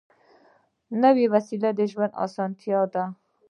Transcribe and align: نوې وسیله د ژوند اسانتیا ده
نوې 1.03 1.25
وسیله 1.33 1.69
د 1.77 1.79
ژوند 1.91 2.13
اسانتیا 2.25 2.79
ده 2.93 3.03